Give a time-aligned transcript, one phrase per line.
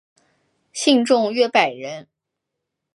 [0.73, 2.07] 信众约百人。